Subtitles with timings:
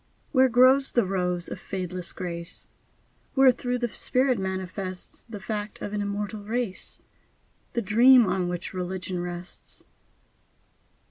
[0.31, 2.65] Where grows the rose of fadeless Grace?
[3.35, 6.97] Wherethrough the Spirit manifests The fact of an immortal race,
[7.73, 9.83] The dream on which religion rests.